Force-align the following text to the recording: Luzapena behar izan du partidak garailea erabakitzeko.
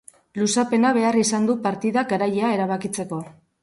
Luzapena 0.39 0.93
behar 0.97 1.19
izan 1.25 1.47
du 1.51 1.59
partidak 1.69 2.13
garailea 2.17 2.53
erabakitzeko. 2.59 3.27